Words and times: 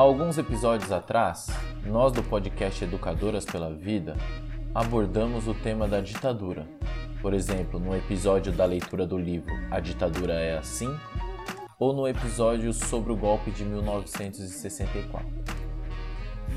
Há 0.00 0.02
alguns 0.02 0.38
episódios 0.38 0.90
atrás, 0.90 1.48
nós 1.84 2.10
do 2.10 2.22
podcast 2.22 2.82
Educadoras 2.82 3.44
pela 3.44 3.70
Vida 3.70 4.16
abordamos 4.74 5.46
o 5.46 5.52
tema 5.52 5.86
da 5.86 6.00
ditadura. 6.00 6.66
Por 7.20 7.34
exemplo, 7.34 7.78
no 7.78 7.94
episódio 7.94 8.50
da 8.50 8.64
leitura 8.64 9.06
do 9.06 9.18
livro 9.18 9.52
A 9.70 9.78
Ditadura 9.78 10.32
é 10.32 10.56
Assim, 10.56 10.88
ou 11.78 11.92
no 11.92 12.08
episódio 12.08 12.72
sobre 12.72 13.12
o 13.12 13.16
golpe 13.16 13.50
de 13.50 13.62
1964. 13.62 15.28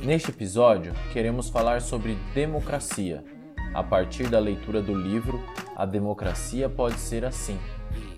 Neste 0.02 0.32
episódio, 0.32 0.94
queremos 1.12 1.50
falar 1.50 1.82
sobre 1.82 2.16
democracia, 2.34 3.26
a 3.74 3.84
partir 3.84 4.30
da 4.30 4.40
leitura 4.40 4.82
do 4.82 4.96
livro 4.96 5.44
A 5.76 5.86
Democracia 5.86 6.70
Pode 6.70 6.98
Ser 6.98 7.26
Assim, 7.26 7.60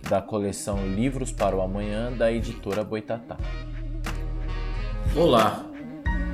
da 0.08 0.22
coleção 0.22 0.86
Livros 0.88 1.32
para 1.32 1.56
o 1.56 1.64
Amanhã 1.64 2.12
da 2.12 2.32
editora 2.32 2.84
Boitatá. 2.84 3.38
Olá, 5.18 5.66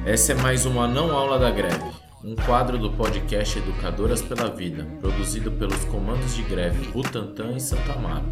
essa 0.08 0.32
é 0.32 0.36
mais 0.36 0.66
uma 0.66 0.88
não 0.88 1.16
aula 1.16 1.38
da 1.38 1.52
greve, 1.52 1.92
um 2.24 2.36
quadro 2.36 2.80
do 2.80 2.92
podcast 2.92 3.60
Educadoras 3.60 4.24
pela 4.24 4.50
Vida, 4.50 4.88
produzido 5.00 5.52
pelos 5.52 5.86
comandos 5.86 6.34
de 6.34 6.42
greve 6.42 6.92
Butantan 6.92 7.52
e 7.56 7.60
Santa 7.60 7.94
Amaro. 7.94 8.26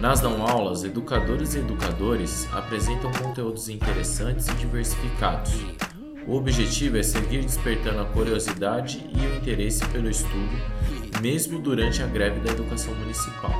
Nas 0.00 0.22
não 0.22 0.46
aulas, 0.46 0.84
educadores 0.84 1.56
e 1.56 1.58
educadores 1.58 2.46
apresentam 2.54 3.10
conteúdos 3.10 3.68
interessantes 3.68 4.46
e 4.46 4.54
diversificados. 4.54 5.52
O 6.28 6.36
objetivo 6.36 6.96
é 6.96 7.02
seguir 7.02 7.40
despertando 7.40 8.02
a 8.02 8.04
curiosidade 8.04 9.04
e 9.12 9.26
o 9.26 9.38
interesse 9.38 9.84
pelo 9.88 10.08
estudo, 10.08 10.56
mesmo 11.20 11.58
durante 11.58 12.00
a 12.00 12.06
greve 12.06 12.38
da 12.38 12.52
educação 12.52 12.94
municipal. 12.94 13.50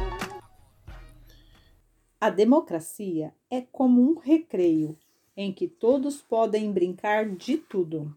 A 2.20 2.31
democracia 2.31 3.33
é 3.50 3.62
como 3.62 4.00
um 4.00 4.17
recreio 4.17 4.97
em 5.39 5.53
que 5.53 5.69
todos 5.69 6.20
podem 6.20 6.72
brincar 6.72 7.31
de 7.31 7.58
tudo. 7.58 8.12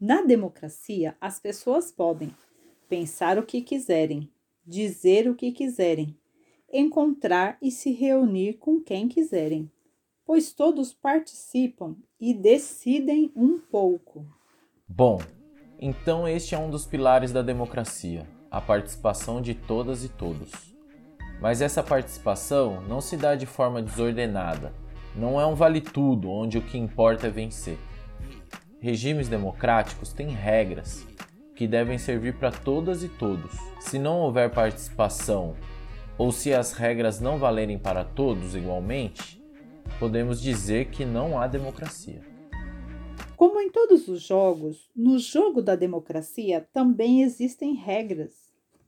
Na 0.00 0.22
democracia, 0.22 1.16
as 1.20 1.40
pessoas 1.40 1.90
podem 1.90 2.30
pensar 2.88 3.36
o 3.38 3.42
que 3.42 3.60
quiserem, 3.60 4.30
dizer 4.64 5.28
o 5.28 5.34
que 5.34 5.50
quiserem, 5.50 6.16
encontrar 6.72 7.58
e 7.60 7.72
se 7.72 7.90
reunir 7.90 8.52
com 8.52 8.80
quem 8.80 9.08
quiserem, 9.08 9.68
pois 10.24 10.52
todos 10.52 10.92
participam 10.92 11.96
e 12.20 12.32
decidem 12.32 13.32
um 13.34 13.58
pouco. 13.58 14.24
Bom, 14.86 15.18
então 15.80 16.28
este 16.28 16.54
é 16.54 16.58
um 16.58 16.70
dos 16.70 16.86
pilares 16.86 17.32
da 17.32 17.42
democracia, 17.42 18.28
a 18.48 18.60
participação 18.60 19.42
de 19.42 19.56
todas 19.56 20.04
e 20.04 20.08
todos. 20.08 20.52
Mas 21.40 21.60
essa 21.60 21.82
participação 21.82 22.80
não 22.82 23.00
se 23.00 23.16
dá 23.16 23.34
de 23.34 23.44
forma 23.44 23.82
desordenada, 23.82 24.72
não 25.14 25.40
é 25.40 25.46
um 25.46 25.54
vale-tudo 25.54 26.30
onde 26.30 26.58
o 26.58 26.62
que 26.62 26.78
importa 26.78 27.26
é 27.26 27.30
vencer. 27.30 27.78
Regimes 28.80 29.28
democráticos 29.28 30.12
têm 30.12 30.28
regras 30.30 31.06
que 31.56 31.66
devem 31.66 31.98
servir 31.98 32.34
para 32.34 32.52
todas 32.52 33.02
e 33.02 33.08
todos. 33.08 33.52
Se 33.80 33.98
não 33.98 34.20
houver 34.20 34.50
participação 34.50 35.56
ou 36.16 36.30
se 36.30 36.52
as 36.52 36.72
regras 36.72 37.20
não 37.20 37.38
valerem 37.38 37.78
para 37.78 38.04
todos 38.04 38.54
igualmente, 38.54 39.42
podemos 39.98 40.40
dizer 40.40 40.86
que 40.90 41.04
não 41.04 41.40
há 41.40 41.46
democracia. 41.46 42.22
Como 43.36 43.60
em 43.60 43.70
todos 43.70 44.08
os 44.08 44.22
jogos, 44.22 44.90
no 44.94 45.18
jogo 45.18 45.62
da 45.62 45.76
democracia 45.76 46.68
também 46.72 47.22
existem 47.22 47.74
regras 47.74 48.32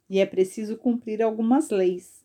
e 0.08 0.18
é 0.18 0.26
preciso 0.26 0.76
cumprir 0.76 1.22
algumas 1.22 1.70
leis. 1.70 2.19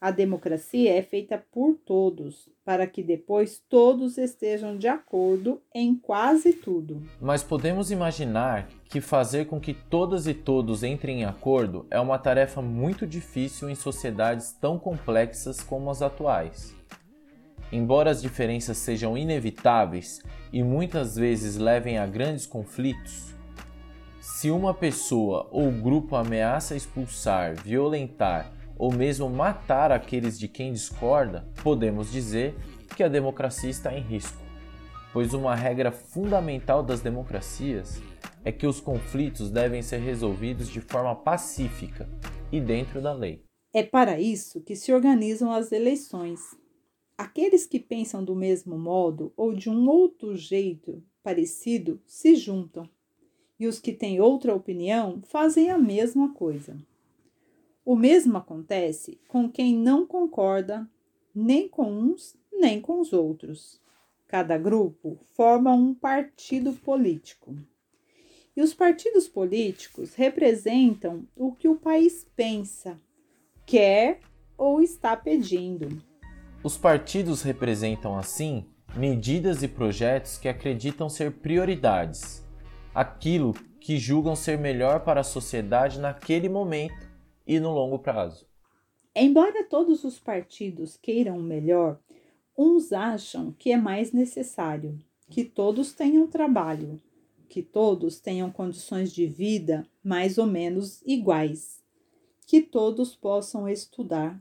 A 0.00 0.12
democracia 0.12 0.96
é 0.96 1.02
feita 1.02 1.42
por 1.50 1.74
todos, 1.74 2.48
para 2.64 2.86
que 2.86 3.02
depois 3.02 3.60
todos 3.68 4.16
estejam 4.16 4.78
de 4.78 4.86
acordo 4.86 5.60
em 5.74 5.96
quase 5.96 6.52
tudo. 6.52 7.02
Mas 7.20 7.42
podemos 7.42 7.90
imaginar 7.90 8.68
que 8.84 9.00
fazer 9.00 9.46
com 9.46 9.58
que 9.58 9.74
todas 9.74 10.28
e 10.28 10.34
todos 10.34 10.84
entrem 10.84 11.22
em 11.22 11.24
acordo 11.24 11.84
é 11.90 11.98
uma 11.98 12.16
tarefa 12.16 12.62
muito 12.62 13.08
difícil 13.08 13.68
em 13.68 13.74
sociedades 13.74 14.52
tão 14.52 14.78
complexas 14.78 15.60
como 15.64 15.90
as 15.90 16.00
atuais. 16.00 16.72
Embora 17.72 18.10
as 18.10 18.22
diferenças 18.22 18.76
sejam 18.76 19.18
inevitáveis 19.18 20.22
e 20.52 20.62
muitas 20.62 21.16
vezes 21.16 21.56
levem 21.56 21.98
a 21.98 22.06
grandes 22.06 22.46
conflitos, 22.46 23.34
se 24.20 24.48
uma 24.48 24.72
pessoa 24.72 25.48
ou 25.50 25.72
grupo 25.72 26.14
ameaça 26.14 26.76
expulsar, 26.76 27.56
violentar 27.56 28.57
ou 28.78 28.92
mesmo 28.92 29.28
matar 29.28 29.90
aqueles 29.90 30.38
de 30.38 30.46
quem 30.46 30.72
discorda, 30.72 31.46
podemos 31.62 32.12
dizer 32.12 32.54
que 32.96 33.02
a 33.02 33.08
democracia 33.08 33.68
está 33.68 33.92
em 33.92 34.00
risco, 34.00 34.38
pois 35.12 35.34
uma 35.34 35.54
regra 35.54 35.90
fundamental 35.90 36.82
das 36.82 37.00
democracias 37.00 38.00
é 38.44 38.52
que 38.52 38.66
os 38.66 38.80
conflitos 38.80 39.50
devem 39.50 39.82
ser 39.82 39.98
resolvidos 39.98 40.68
de 40.68 40.80
forma 40.80 41.14
pacífica 41.14 42.08
e 42.52 42.60
dentro 42.60 43.02
da 43.02 43.12
lei. 43.12 43.42
É 43.72 43.82
para 43.82 44.20
isso 44.20 44.62
que 44.62 44.74
se 44.74 44.92
organizam 44.92 45.52
as 45.52 45.72
eleições. 45.72 46.40
Aqueles 47.16 47.66
que 47.66 47.80
pensam 47.80 48.24
do 48.24 48.34
mesmo 48.34 48.78
modo 48.78 49.32
ou 49.36 49.52
de 49.52 49.68
um 49.68 49.88
outro 49.88 50.36
jeito 50.36 51.02
parecido 51.22 52.00
se 52.06 52.36
juntam, 52.36 52.88
e 53.60 53.66
os 53.66 53.80
que 53.80 53.92
têm 53.92 54.20
outra 54.20 54.54
opinião 54.54 55.20
fazem 55.26 55.68
a 55.68 55.76
mesma 55.76 56.32
coisa. 56.32 56.78
O 57.88 57.96
mesmo 57.96 58.36
acontece 58.36 59.18
com 59.26 59.50
quem 59.50 59.74
não 59.74 60.06
concorda 60.06 60.86
nem 61.34 61.66
com 61.66 61.90
uns 61.90 62.36
nem 62.52 62.82
com 62.82 63.00
os 63.00 63.14
outros. 63.14 63.80
Cada 64.26 64.58
grupo 64.58 65.18
forma 65.34 65.72
um 65.72 65.94
partido 65.94 66.74
político. 66.74 67.56
E 68.54 68.60
os 68.60 68.74
partidos 68.74 69.26
políticos 69.26 70.14
representam 70.14 71.26
o 71.34 71.52
que 71.52 71.66
o 71.66 71.76
país 71.76 72.26
pensa, 72.36 73.00
quer 73.64 74.20
ou 74.58 74.82
está 74.82 75.16
pedindo. 75.16 75.88
Os 76.62 76.76
partidos 76.76 77.40
representam, 77.40 78.18
assim, 78.18 78.66
medidas 78.94 79.62
e 79.62 79.68
projetos 79.68 80.36
que 80.36 80.46
acreditam 80.50 81.08
ser 81.08 81.32
prioridades, 81.38 82.46
aquilo 82.94 83.54
que 83.80 83.96
julgam 83.96 84.36
ser 84.36 84.58
melhor 84.58 85.00
para 85.00 85.22
a 85.22 85.24
sociedade 85.24 85.98
naquele 85.98 86.50
momento 86.50 87.07
e 87.48 87.58
no 87.58 87.72
longo 87.72 87.98
prazo. 87.98 88.46
Embora 89.16 89.64
todos 89.64 90.04
os 90.04 90.20
partidos 90.20 90.98
queiram 90.98 91.38
o 91.38 91.42
melhor, 91.42 91.98
uns 92.56 92.92
acham 92.92 93.52
que 93.58 93.72
é 93.72 93.76
mais 93.76 94.12
necessário 94.12 94.98
que 95.30 95.44
todos 95.44 95.92
tenham 95.92 96.26
trabalho, 96.26 97.00
que 97.48 97.62
todos 97.62 98.20
tenham 98.20 98.50
condições 98.50 99.10
de 99.12 99.26
vida 99.26 99.88
mais 100.04 100.36
ou 100.36 100.46
menos 100.46 101.02
iguais, 101.06 101.82
que 102.46 102.60
todos 102.60 103.16
possam 103.16 103.66
estudar, 103.66 104.38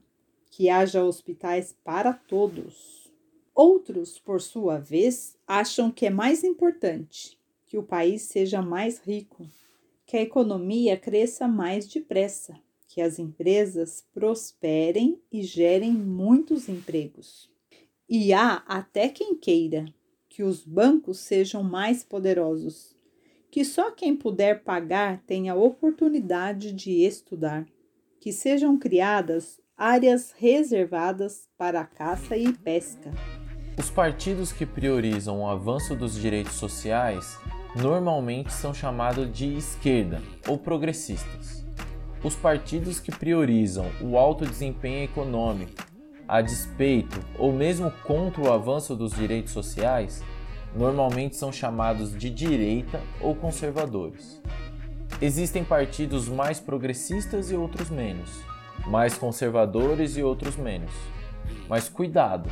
que 0.51 0.69
haja 0.69 1.03
hospitais 1.03 1.75
para 1.83 2.11
todos. 2.11 3.09
Outros, 3.55 4.19
por 4.19 4.41
sua 4.41 4.77
vez, 4.77 5.37
acham 5.47 5.89
que 5.89 6.05
é 6.05 6.09
mais 6.09 6.43
importante 6.43 7.39
que 7.65 7.77
o 7.77 7.83
país 7.83 8.23
seja 8.23 8.61
mais 8.61 8.99
rico, 8.99 9.47
que 10.05 10.15
a 10.15 10.21
economia 10.21 10.95
cresça 10.95 11.47
mais 11.47 11.87
depressa, 11.87 12.57
que 12.97 13.01
as 13.03 13.19
empresas 13.19 14.03
prosperem 14.11 15.21
e 15.31 15.43
gerem 15.43 15.93
muitos 15.93 16.67
empregos. 16.67 17.47
E 18.09 18.33
há 18.33 18.63
até 18.67 19.07
quem 19.07 19.35
queira 19.35 19.85
que 20.27 20.41
os 20.41 20.65
bancos 20.65 21.19
sejam 21.19 21.61
mais 21.61 22.03
poderosos, 22.03 22.95
que 23.51 23.63
só 23.63 23.91
quem 23.91 24.15
puder 24.15 24.63
pagar 24.63 25.21
tenha 25.27 25.53
oportunidade 25.53 26.71
de 26.71 27.05
estudar, 27.05 27.67
que 28.19 28.33
sejam 28.33 28.79
criadas 28.79 29.61
áreas 29.77 30.31
reservadas 30.35 31.47
para 31.55 31.85
caça 31.85 32.35
e 32.35 32.51
pesca. 32.51 33.11
Os 33.77 33.91
partidos 33.91 34.51
que 34.51 34.65
priorizam 34.65 35.41
o 35.41 35.47
avanço 35.47 35.95
dos 35.95 36.15
direitos 36.15 36.53
sociais 36.53 37.37
normalmente 37.75 38.51
são 38.51 38.73
chamados 38.73 39.31
de 39.31 39.55
esquerda 39.55 40.19
ou 40.47 40.57
progressistas. 40.57 41.66
Os 42.23 42.35
partidos 42.35 42.99
que 42.99 43.11
priorizam 43.11 43.85
o 44.01 44.17
alto 44.17 44.45
desempenho 44.45 45.03
econômico, 45.03 45.85
a 46.27 46.41
despeito 46.41 47.19
ou 47.37 47.53
mesmo 47.53 47.91
contra 48.03 48.41
o 48.41 48.51
avanço 48.51 48.95
dos 48.95 49.13
direitos 49.13 49.53
sociais, 49.53 50.23
normalmente 50.75 51.35
são 51.35 51.51
chamados 51.51 52.17
de 52.17 52.29
direita 52.29 53.01
ou 53.21 53.35
conservadores. 53.35 54.41
Existem 55.21 55.63
partidos 55.63 56.27
mais 56.27 56.59
progressistas 56.59 57.49
e 57.51 57.55
outros 57.55 57.89
menos, 57.89 58.29
mais 58.87 59.17
conservadores 59.17 60.17
e 60.17 60.23
outros 60.23 60.55
menos. 60.57 60.91
Mas 61.69 61.87
cuidado, 61.87 62.49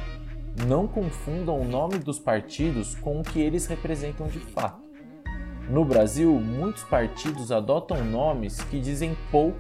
não 0.68 0.88
confundam 0.88 1.60
o 1.60 1.66
nome 1.66 1.98
dos 1.98 2.18
partidos 2.18 2.96
com 2.96 3.20
o 3.20 3.24
que 3.24 3.42
eles 3.42 3.66
representam 3.66 4.28
de 4.28 4.40
fato. 4.40 4.86
No 5.70 5.84
Brasil, 5.84 6.32
muitos 6.32 6.84
partidos 6.84 7.52
adotam 7.52 8.06
nomes 8.06 8.62
que 8.66 8.80
dizem 8.80 9.18
pouco 9.32 9.58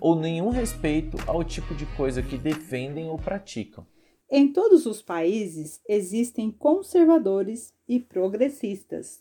ou 0.00 0.14
nenhum 0.14 0.50
respeito 0.50 1.16
ao 1.26 1.42
tipo 1.42 1.74
de 1.74 1.84
coisa 1.96 2.22
que 2.22 2.38
defendem 2.38 3.08
ou 3.08 3.18
praticam. 3.18 3.84
Em 4.30 4.52
todos 4.52 4.86
os 4.86 5.02
países 5.02 5.80
existem 5.88 6.48
conservadores 6.52 7.74
e 7.88 7.98
progressistas, 7.98 9.20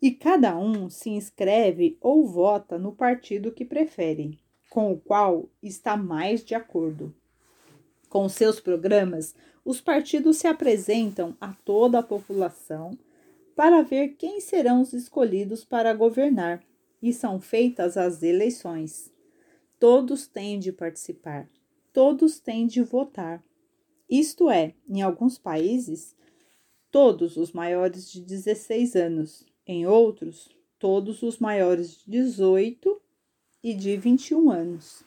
e 0.00 0.10
cada 0.10 0.56
um 0.56 0.88
se 0.88 1.10
inscreve 1.10 1.98
ou 2.00 2.26
vota 2.26 2.78
no 2.78 2.92
partido 2.92 3.52
que 3.52 3.64
prefere, 3.64 4.38
com 4.70 4.92
o 4.92 4.98
qual 4.98 5.46
está 5.62 5.94
mais 5.94 6.42
de 6.42 6.54
acordo. 6.54 7.14
Com 8.08 8.30
seus 8.30 8.60
programas, 8.60 9.34
os 9.62 9.78
partidos 9.78 10.38
se 10.38 10.46
apresentam 10.46 11.36
a 11.38 11.52
toda 11.52 11.98
a 11.98 12.02
população 12.02 12.96
para 13.56 13.82
ver 13.82 14.10
quem 14.16 14.40
serão 14.40 14.82
os 14.82 14.92
escolhidos 14.92 15.64
para 15.64 15.92
governar, 15.92 16.62
e 17.02 17.12
são 17.12 17.40
feitas 17.40 17.96
as 17.96 18.22
eleições. 18.22 19.12
Todos 19.80 20.28
têm 20.28 20.60
de 20.60 20.70
participar, 20.70 21.48
todos 21.92 22.38
têm 22.38 22.66
de 22.66 22.82
votar. 22.82 23.42
Isto 24.08 24.48
é, 24.48 24.74
em 24.88 25.02
alguns 25.02 25.38
países, 25.38 26.14
todos 26.90 27.36
os 27.36 27.50
maiores 27.52 28.10
de 28.10 28.20
16 28.20 28.94
anos, 28.94 29.44
em 29.66 29.86
outros, 29.86 30.48
todos 30.78 31.22
os 31.22 31.38
maiores 31.38 32.04
de 32.04 32.10
18 32.10 33.02
e 33.62 33.74
de 33.74 33.96
21 33.96 34.50
anos. 34.50 35.02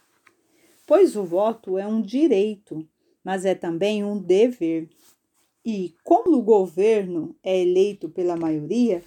Pois 0.86 1.16
o 1.16 1.24
voto 1.24 1.78
é 1.78 1.88
um 1.88 2.02
direito 2.02 2.86
mas 3.24 3.46
é 3.46 3.54
também 3.54 4.04
um 4.04 4.18
dever. 4.18 4.90
E, 5.66 5.94
como 6.04 6.38
o 6.38 6.42
governo 6.42 7.36
é 7.44 7.62
eleito 7.62 8.08
pela 8.10 8.38
maioria, 8.38 9.04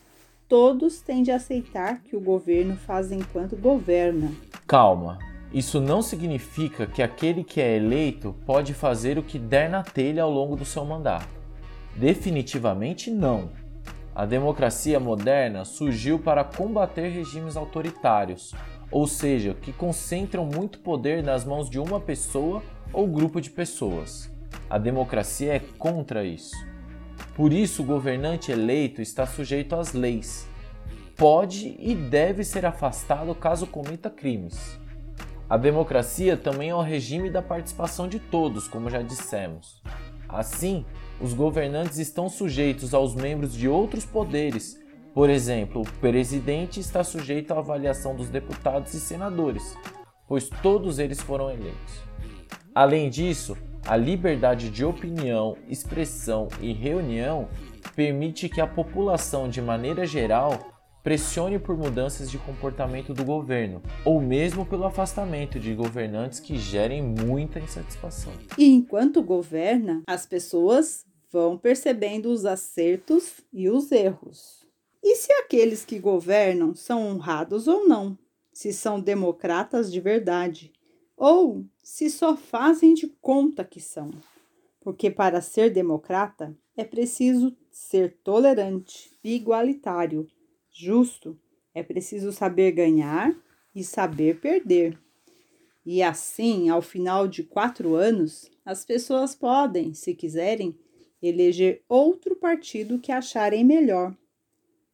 todos 0.46 1.00
têm 1.00 1.22
de 1.22 1.30
aceitar 1.30 2.02
que 2.02 2.14
o 2.14 2.20
governo 2.20 2.76
faz 2.76 3.10
enquanto 3.10 3.56
governa. 3.56 4.30
Calma, 4.66 5.18
isso 5.52 5.80
não 5.80 6.02
significa 6.02 6.86
que 6.86 7.02
aquele 7.02 7.44
que 7.44 7.60
é 7.60 7.76
eleito 7.76 8.34
pode 8.46 8.72
fazer 8.72 9.18
o 9.18 9.22
que 9.22 9.38
der 9.38 9.68
na 9.68 9.82
telha 9.82 10.22
ao 10.22 10.30
longo 10.30 10.56
do 10.56 10.64
seu 10.64 10.84
mandato. 10.84 11.28
Definitivamente 11.94 13.10
não. 13.10 13.50
A 14.14 14.26
democracia 14.26 15.00
moderna 15.00 15.64
surgiu 15.64 16.18
para 16.18 16.44
combater 16.44 17.08
regimes 17.08 17.56
autoritários, 17.56 18.54
ou 18.90 19.06
seja, 19.06 19.54
que 19.54 19.72
concentram 19.72 20.44
muito 20.44 20.80
poder 20.80 21.22
nas 21.22 21.44
mãos 21.44 21.68
de 21.68 21.78
uma 21.78 21.98
pessoa 21.98 22.62
ou 22.92 23.06
grupo 23.06 23.40
de 23.40 23.50
pessoas. 23.50 24.31
A 24.72 24.78
democracia 24.78 25.56
é 25.56 25.58
contra 25.58 26.24
isso. 26.24 26.56
Por 27.36 27.52
isso, 27.52 27.82
o 27.82 27.84
governante 27.84 28.50
eleito 28.50 29.02
está 29.02 29.26
sujeito 29.26 29.76
às 29.76 29.92
leis. 29.92 30.48
Pode 31.14 31.76
e 31.78 31.94
deve 31.94 32.42
ser 32.42 32.64
afastado 32.64 33.34
caso 33.34 33.66
cometa 33.66 34.08
crimes. 34.08 34.80
A 35.46 35.58
democracia 35.58 36.38
também 36.38 36.70
é 36.70 36.74
o 36.74 36.80
regime 36.80 37.28
da 37.28 37.42
participação 37.42 38.08
de 38.08 38.18
todos, 38.18 38.66
como 38.66 38.88
já 38.88 39.02
dissemos. 39.02 39.82
Assim, 40.26 40.86
os 41.20 41.34
governantes 41.34 41.98
estão 41.98 42.30
sujeitos 42.30 42.94
aos 42.94 43.14
membros 43.14 43.52
de 43.52 43.68
outros 43.68 44.06
poderes. 44.06 44.80
Por 45.12 45.28
exemplo, 45.28 45.82
o 45.82 45.92
presidente 46.00 46.80
está 46.80 47.04
sujeito 47.04 47.52
à 47.52 47.58
avaliação 47.58 48.16
dos 48.16 48.30
deputados 48.30 48.94
e 48.94 49.00
senadores, 49.00 49.76
pois 50.26 50.48
todos 50.62 50.98
eles 50.98 51.20
foram 51.20 51.50
eleitos. 51.50 52.02
Além 52.74 53.10
disso, 53.10 53.54
a 53.86 53.96
liberdade 53.96 54.70
de 54.70 54.84
opinião, 54.84 55.56
expressão 55.68 56.48
e 56.60 56.72
reunião 56.72 57.48
permite 57.96 58.48
que 58.48 58.60
a 58.60 58.66
população, 58.66 59.48
de 59.48 59.60
maneira 59.60 60.06
geral, 60.06 60.72
pressione 61.02 61.58
por 61.58 61.76
mudanças 61.76 62.30
de 62.30 62.38
comportamento 62.38 63.12
do 63.12 63.24
governo, 63.24 63.82
ou 64.04 64.20
mesmo 64.20 64.64
pelo 64.64 64.84
afastamento 64.84 65.58
de 65.58 65.74
governantes 65.74 66.38
que 66.38 66.56
gerem 66.56 67.02
muita 67.02 67.58
insatisfação. 67.58 68.32
E 68.56 68.66
enquanto 68.66 69.22
governa, 69.22 70.02
as 70.06 70.26
pessoas 70.26 71.04
vão 71.30 71.58
percebendo 71.58 72.30
os 72.30 72.44
acertos 72.44 73.40
e 73.52 73.68
os 73.68 73.90
erros. 73.90 74.64
E 75.02 75.16
se 75.16 75.32
aqueles 75.32 75.84
que 75.84 75.98
governam 75.98 76.74
são 76.74 77.08
honrados 77.08 77.66
ou 77.66 77.88
não? 77.88 78.16
Se 78.52 78.72
são 78.72 79.00
democratas 79.00 79.90
de 79.90 80.00
verdade? 80.00 80.72
Ou 81.16 81.64
se 81.82 82.10
só 82.10 82.36
fazem 82.36 82.94
de 82.94 83.06
conta 83.20 83.64
que 83.64 83.80
são. 83.80 84.10
Porque 84.80 85.10
para 85.10 85.40
ser 85.40 85.70
democrata 85.70 86.56
é 86.76 86.84
preciso 86.84 87.56
ser 87.70 88.18
tolerante, 88.24 89.10
igualitário, 89.22 90.26
justo, 90.70 91.38
é 91.74 91.82
preciso 91.82 92.32
saber 92.32 92.72
ganhar 92.72 93.34
e 93.74 93.84
saber 93.84 94.40
perder. 94.40 94.98
E 95.84 96.02
assim, 96.02 96.68
ao 96.68 96.82
final 96.82 97.26
de 97.26 97.42
quatro 97.42 97.94
anos, 97.94 98.50
as 98.64 98.84
pessoas 98.84 99.34
podem, 99.34 99.94
se 99.94 100.14
quiserem, 100.14 100.78
eleger 101.22 101.82
outro 101.88 102.36
partido 102.36 102.98
que 102.98 103.12
acharem 103.12 103.64
melhor. 103.64 104.16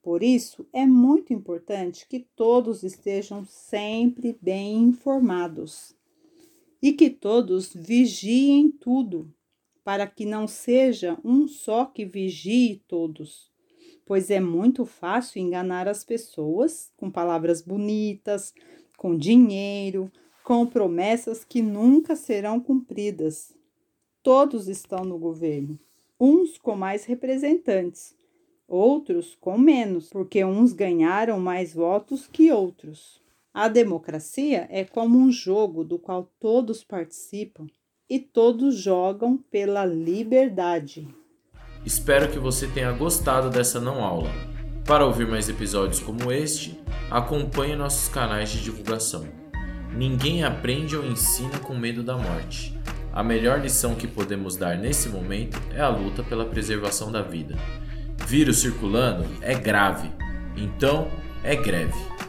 Por 0.03 0.23
isso, 0.23 0.67
é 0.73 0.87
muito 0.87 1.33
importante 1.33 2.07
que 2.09 2.21
todos 2.35 2.83
estejam 2.83 3.45
sempre 3.45 4.39
bem 4.41 4.79
informados 4.79 5.98
e 6.81 6.93
que 6.93 7.11
todos 7.11 7.73
vigiem 7.75 8.71
tudo, 8.71 9.33
para 9.85 10.07
que 10.07 10.25
não 10.25 10.47
seja 10.47 11.19
um 11.25 11.49
só 11.49 11.85
que 11.85 12.05
vigie 12.05 12.83
todos, 12.87 13.51
pois 14.05 14.31
é 14.31 14.41
muito 14.41 14.85
fácil 14.85 15.41
enganar 15.41 15.89
as 15.89 16.05
pessoas 16.05 16.93
com 16.97 17.11
palavras 17.11 17.63
bonitas, 17.63 18.55
com 18.97 19.17
dinheiro, 19.17 20.11
com 20.45 20.67
promessas 20.67 21.45
que 21.45 21.61
nunca 21.61 22.17
serão 22.17 22.59
cumpridas. 22.59 23.55
Todos 24.23 24.69
estão 24.69 25.05
no 25.05 25.19
governo, 25.19 25.79
uns 26.19 26.59
com 26.59 26.77
mais 26.77 27.05
representantes, 27.05 28.15
outros 28.67 29.37
com 29.41 29.57
menos, 29.57 30.11
porque 30.11 30.45
uns 30.45 30.73
ganharam 30.73 31.41
mais 31.41 31.73
votos 31.73 32.27
que 32.27 32.53
outros. 32.53 33.23
A 33.61 33.67
democracia 33.67 34.69
é 34.71 34.85
como 34.85 35.19
um 35.19 35.33
jogo 35.33 35.83
do 35.83 35.99
qual 35.99 36.33
todos 36.39 36.85
participam 36.85 37.67
e 38.09 38.21
todos 38.21 38.77
jogam 38.77 39.37
pela 39.37 39.85
liberdade. 39.85 41.09
Espero 41.85 42.31
que 42.31 42.39
você 42.39 42.69
tenha 42.69 42.93
gostado 42.93 43.51
dessa 43.51 43.81
não 43.81 44.05
aula. 44.05 44.31
Para 44.87 45.05
ouvir 45.05 45.27
mais 45.27 45.49
episódios 45.49 45.99
como 45.99 46.31
este, 46.31 46.81
acompanhe 47.11 47.75
nossos 47.75 48.09
canais 48.09 48.49
de 48.51 48.63
divulgação. 48.63 49.27
Ninguém 49.93 50.45
aprende 50.45 50.97
ou 50.97 51.05
ensina 51.05 51.59
com 51.59 51.75
medo 51.75 52.05
da 52.05 52.17
morte. 52.17 52.79
A 53.13 53.25
melhor 53.25 53.61
lição 53.61 53.97
que 53.97 54.07
podemos 54.07 54.55
dar 54.55 54.79
nesse 54.79 55.09
momento 55.09 55.61
é 55.75 55.81
a 55.81 55.89
luta 55.89 56.23
pela 56.23 56.47
preservação 56.47 57.11
da 57.11 57.23
vida. 57.23 57.57
Vírus 58.25 58.59
circulando 58.59 59.25
é 59.43 59.59
grave, 59.59 60.13
então 60.57 61.11
é 61.43 61.57
greve. 61.57 62.28